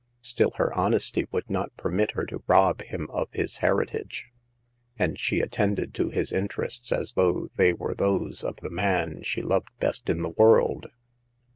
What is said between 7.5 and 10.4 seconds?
they were those of the man she loved best in the